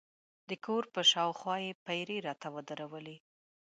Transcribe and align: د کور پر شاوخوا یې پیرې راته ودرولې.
د 0.49 0.51
کور 0.65 0.83
پر 0.93 1.03
شاوخوا 1.11 1.55
یې 1.65 1.79
پیرې 1.85 2.17
راته 2.27 2.47
ودرولې. 2.55 3.17